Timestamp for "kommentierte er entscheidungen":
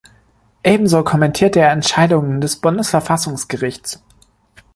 1.03-2.41